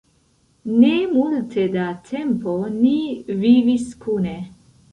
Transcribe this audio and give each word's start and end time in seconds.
Ne 0.83 0.93
multe 1.11 1.67
da 1.75 1.85
tempo 2.09 2.57
ni 2.81 2.97
vivis 3.45 3.87
kune. 4.07 4.37